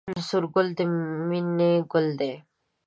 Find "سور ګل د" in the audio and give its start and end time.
0.27-0.79